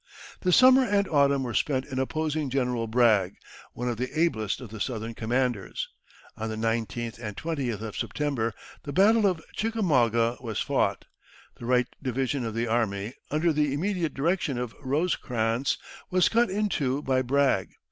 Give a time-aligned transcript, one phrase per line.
[0.39, 3.35] The summer and autumn were spent in opposing General Bragg,
[3.73, 5.89] one of the ablest of the Southern commanders.
[6.35, 8.51] On the 19th and 20th of September
[8.81, 11.05] the battle of Chickamauga was fought.
[11.59, 15.77] The right division of the army, under the immediate direction of Rosecrans,
[16.09, 17.69] was cut in two by Bragg.